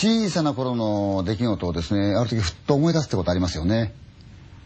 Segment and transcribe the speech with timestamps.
[0.00, 3.92] 小さな頃の出来事をですねある時ふっと思い出すってことありますよね。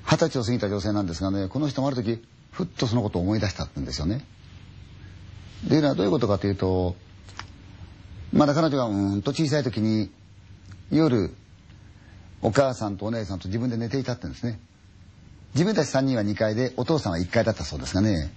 [0.05, 4.27] 二十歳を過ぎた女性なんですがねこの人もある時ふっとそのことを思い出したんですよね。
[5.67, 6.97] でいうのはどういうことかというと
[8.31, 10.11] まだ彼女がうんと小さい時に
[10.91, 11.33] 夜
[12.43, 14.61] お母さんとお姉さんと自分で寝ていたってんですね。
[15.55, 18.31] 自分たち3人は2階でお父さんは1階だったそうですがね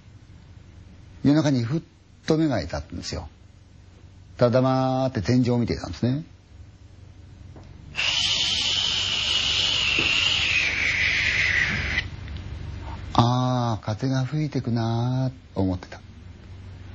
[1.24, 1.82] 夜中にふっ
[2.26, 3.28] と目が開いたんですよ。
[4.38, 6.24] ただ黙って天井を見ていたんですね。
[13.76, 16.00] あ風が吹いてくなと思ってた。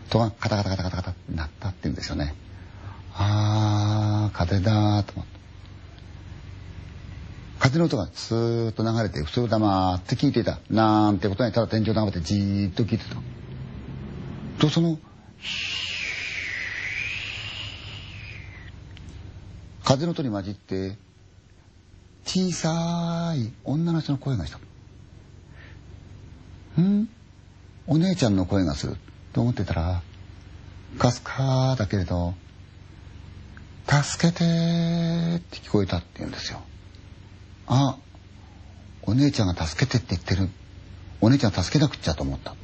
[0.10, 2.36] とがカタカタカタカタカタってなったって言うんですよね。
[3.14, 5.42] ああ風だと思って。
[7.60, 10.60] 風の音がスーッと流れて普通黙って聞いていた。
[10.70, 13.16] なんてことにただ天井を眺めてじーっと聞いてた。
[14.60, 14.98] とその
[19.84, 20.98] 風の音に混じって
[22.26, 24.60] 小さい女の人の声がした。
[26.80, 27.10] ん？
[27.88, 28.96] お姉ちゃんの声がする
[29.34, 30.02] と思ってたら
[30.98, 32.34] かすかだけれど
[33.90, 36.62] 「助けて」って聞こえたって言うんですよ。
[37.68, 37.98] あ
[39.04, 40.50] お姉ちゃんが助けてって言ってる。
[41.22, 42.56] お姉ちゃん助けなくっちゃと思った。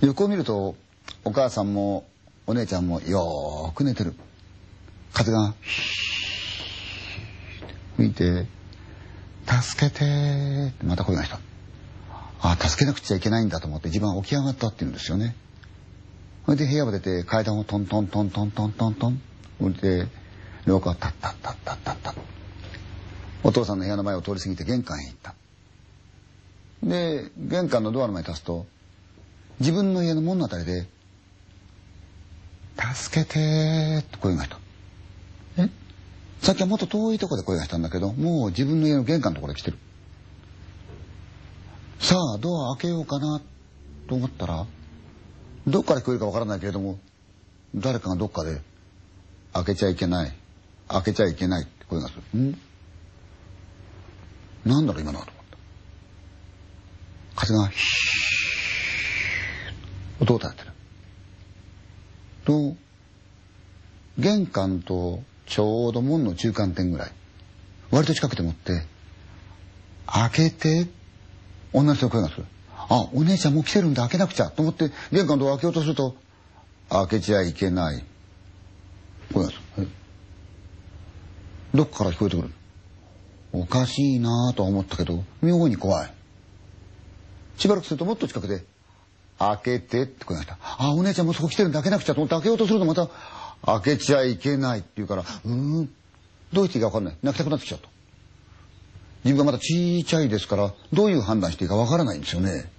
[0.00, 0.76] 横を見ると
[1.24, 2.06] お母さんも
[2.46, 4.14] お姉ちゃんもよーく寝てる。
[5.12, 5.54] 風が
[7.96, 8.46] 吹いて
[9.46, 10.04] 「助けて」
[10.74, 11.38] ってまた声がした。
[12.44, 15.34] ああ助けなくちゃいけないんだと思って自分は起き上がったって言うんですよね。
[16.44, 19.22] それで部屋を出て階段をトントントントントントントン
[19.62, 20.06] 降りて
[20.66, 22.14] 廊下をタッタッタッタッタッタッ。
[23.44, 25.34] お父さんの部屋の前を通り過ぎて玄関へ行った。
[26.82, 28.66] で玄関のドアの前に立つと
[29.58, 30.86] 自分の家の門のあたりで
[32.94, 34.58] 「助けて」って声がした。
[35.56, 35.70] え？
[36.42, 39.78] さっきはもっと遠いとこで声がしたんだけどもう自分の家の玄関のところへ来てる。
[42.04, 43.40] さあドア開けようかな
[44.10, 44.66] と思ったら
[45.66, 46.98] どっから聞こえるかわからないけれども
[47.74, 48.60] 誰かがどっかで
[49.54, 50.36] 「開けちゃいけない
[50.86, 52.60] 開けちゃいけない」って声がするん
[54.66, 55.58] なんだろう今のはと思った。
[57.40, 60.72] 風がヒー音を立ててる。
[62.44, 62.76] と
[64.18, 67.12] 玄関とちょうど門の中間点ぐらい
[67.90, 68.84] 割と近くでもって
[70.04, 70.86] 開けて
[71.74, 72.36] 女の人の声がす。
[72.38, 72.46] る
[72.76, 76.16] あお姉ちゃんもう来てるんで開けなくちゃと思って玄関のドア開けようとすると
[76.88, 78.04] 開けちゃいけない。
[79.32, 79.56] 声がす。
[79.78, 79.88] る
[81.74, 82.50] どっから聞こえてくる？
[83.52, 86.12] おかしいなぁとは思ったけど妙に怖い。
[87.56, 88.64] しばらくするともっと近くで
[89.38, 93.08] 「開けて」って声がしたあお姉ちゃんもうそこ来てるんで開けなくちゃと思って開けようとするとまた
[93.64, 95.50] 「開けちゃいけない」って言うからうー
[95.82, 95.88] ん
[96.52, 97.16] どうしていいか分かんない。
[97.22, 97.88] 泣きたくなってきちゃった。
[99.24, 102.70] 自分がまだちいちゃいですからどういう判断していいか分からないんですよね。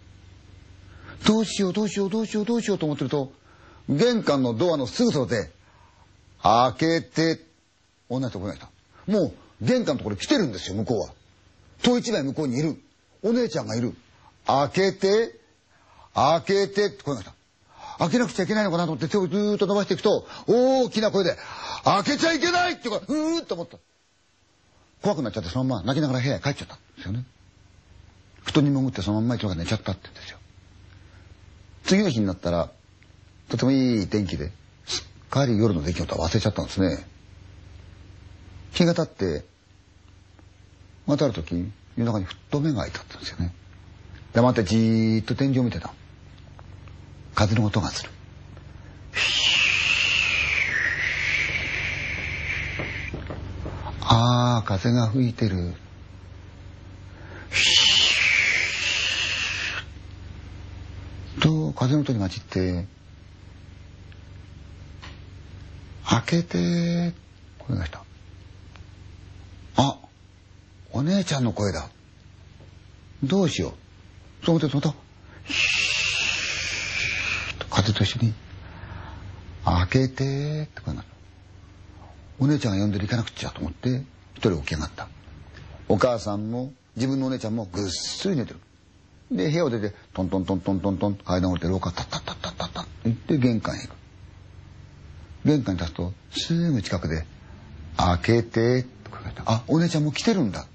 [1.25, 3.31] どうしようどうしようどうしようどうしようと思ってると
[3.89, 5.51] 玄関のドアのすぐ外で
[6.43, 7.43] 「開けて」
[8.09, 8.69] 女の人声がした
[9.11, 11.13] もう玄関のところ来てるんですよ向こうは。
[11.81, 12.79] 戸一枚向こうにいる。
[13.23, 13.95] お姉ちゃんがいる。
[14.45, 15.39] 開けて
[16.13, 17.33] 開けてって声がした
[17.97, 21.35] 開けなくちゃいけないのかなと思って手をずーっと伸ばしていくと大きな声で
[21.83, 23.77] 「開けちゃいけない!」って言うかうーっと思った。
[25.05, 27.25] 怖くなっちゃってそのまま泣きながら部屋へ帰っちゃったんですよね。
[28.43, 30.39] 布団に潜ってそのまんま一が寝ちゃったって言うんですよ。
[31.83, 32.71] 次の日になったら
[33.49, 34.51] とてもいい天気で
[34.87, 37.05] すっかり夜の出来事は忘れちゃったんですね。
[38.71, 39.45] 日が経って
[41.05, 43.53] またある時夜中にふっと目が開いたってんですよね。
[44.33, 45.93] 黙ってじーっと天井を見てた。
[47.35, 48.09] 風の音がする。
[54.17, 55.73] ああ風が吹いてる。
[61.41, 62.87] と風の音に混じって
[66.05, 67.13] 開けて
[67.59, 68.03] 声がした。
[69.75, 69.97] あ
[70.93, 71.89] お姉ちゃんの声だ。
[73.21, 73.73] どうしよ
[74.41, 74.45] う。
[74.45, 74.95] そう思ってまた
[77.69, 78.33] 風と一緒に
[79.65, 81.03] 「開けて」って声が
[82.39, 84.03] お姉ちゃんが呼んでる行かなくちゃと思って
[84.35, 85.07] 一人起き上がった。
[85.87, 88.59] お母さんも自分のお姉ちゃんもぐっすり寝てる。
[89.31, 93.95] で部屋を出てトントントントントントン階段降りて廊下タッタッタッタッタッタッ行って玄関へ行く。
[95.45, 97.25] 玄関に立つとすぐ近くで
[97.97, 100.67] 「開けて」って声がしたあお姉ちゃんも来てるんだ。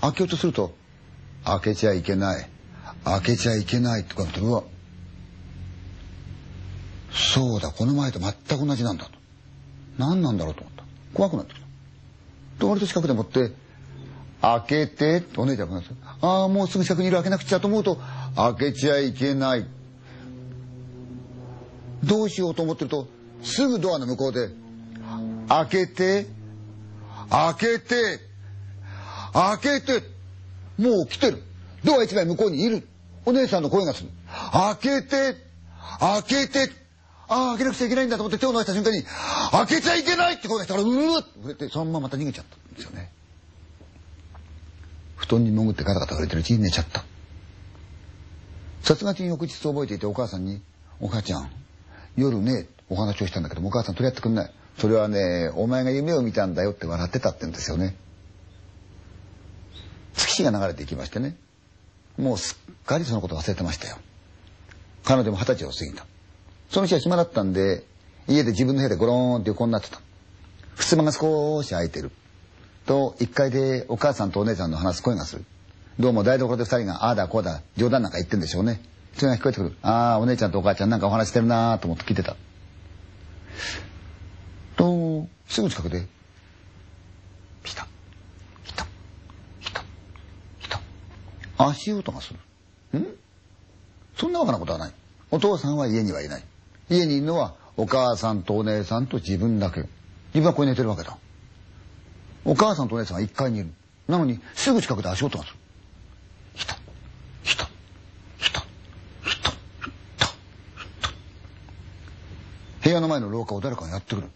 [0.00, 0.74] 開けようとすると
[1.44, 2.48] 「開けちゃいけない。
[3.04, 4.64] 開けちゃいけない」って声がしてうわ。
[7.10, 9.10] そうだこの前と全く同じなんだと。
[9.98, 10.77] 何なんだろうと思った
[11.14, 11.66] 怖くなってきた。
[12.58, 13.52] と割と近くでもって
[14.40, 15.82] 開けてお姉ちゃんが
[16.20, 17.98] ああもうすぐ近くにいる開けなくちゃと思うと
[18.36, 19.66] 開けちゃいけない。
[22.04, 23.08] どうしようと思ってると
[23.42, 24.50] すぐドアの向こうで
[25.48, 26.26] 開けて
[27.30, 28.20] 開けて
[29.32, 30.02] 開けて
[30.78, 31.42] もう来てる。
[31.84, 32.86] ドア一枚向こうにいる。
[33.24, 34.10] お姉さんの声がする。
[34.52, 35.36] 開けて
[36.00, 36.87] 開けて。
[37.28, 39.02] ああ開けなくちゃいけないんだと思って手を伸ばした瞬間に
[39.52, 43.10] 開けちゃいけないって声がしたからうわっと触れてそのまままた逃げちゃったんですよね。
[45.16, 47.04] 布団に潜ってガタガタ触れてるうちに寝ちゃった。
[48.82, 50.62] 殺月に翌日覚えていてお母さんに
[51.00, 51.50] 「お母ちゃん
[52.16, 54.52] 夜ねお話をしたんだけどもお母さん取り合ってくんない。
[54.78, 57.94] それはねお前が夢を見たんだよ」って笑ってたって言うんですよね。
[60.14, 61.36] 月日が流れていきましてね
[62.16, 63.98] もうすっかりそのこと忘れてましたよ。
[65.04, 66.06] 彼女も二十歳を過ぎた。
[66.70, 67.84] その日は暇だったんで
[68.28, 70.00] 家で自分の部屋でゴローンって横になってた。
[70.76, 72.10] 襖が少し開いてる。
[72.86, 75.44] と1階でお母さんとお姉さんの話す声がする。
[75.98, 78.80] どうも台所で2人がああだこうだ冗談なんか言ってんでしょうね。
[79.14, 79.76] それが聞こえてくる。
[79.82, 82.36] ああお姉ちゃんとお母ちゃんなんかお話してるなと思って聞いてた。
[84.76, 86.06] とすぐ近くで
[87.64, 87.88] ピタ
[88.64, 88.86] ピタ
[89.60, 89.82] ピタ
[90.60, 90.80] ピタ
[91.56, 92.32] 足音がす
[92.92, 93.00] る。
[93.00, 93.06] ん？
[94.16, 94.92] そんなわけなことはない。
[95.30, 96.44] お父さんは家にはいない。
[96.90, 99.82] 家にいるのはお母さんとお姉さんと自分だけ。
[100.34, 101.16] 自分はここに寝てるわけだ。
[102.44, 103.70] お母さんとお姉さんは1階にいる。
[104.08, 105.56] なのにすぐ近くで足音がする。
[106.54, 106.74] ひた。
[107.42, 107.64] ひた。
[108.38, 108.60] ひた。
[108.60, 108.60] ひた。
[109.30, 109.50] ひた。
[109.50, 109.54] ひ
[110.22, 110.28] た。
[112.82, 114.28] 部屋の前の廊下を誰かがやってくる。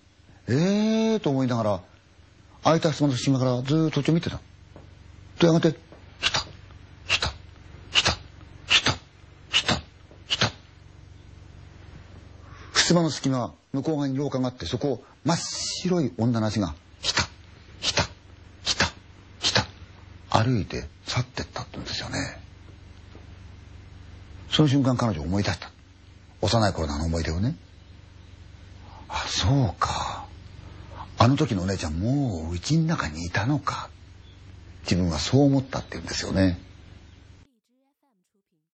[0.49, 1.81] ええー、と思いながら
[2.65, 4.41] 開いた襖の隙間からずーっと途中見てた。
[5.39, 5.71] とやがて
[6.21, 6.41] ひた
[7.07, 7.29] ひた
[7.99, 8.99] ひた
[9.55, 9.75] ひたひた
[10.27, 10.51] ひた
[12.83, 17.23] 襖の隙間向こう側に廊下があってそこを真っ白い女の足がひた。
[17.81, 18.03] ひた。
[18.65, 18.87] ひた。
[19.41, 19.67] ひた。
[20.31, 22.41] 歩いて去ってったって言うんですよね。
[24.51, 25.71] その瞬間彼女思い出した。
[26.41, 27.55] 幼い頃のあの思い出をね。
[29.09, 30.27] あそうか。
[31.19, 33.91] あの時のお姉ちゃんもううちの中にいたのか。
[34.83, 36.59] 自分はそう思ったって言うんですよね。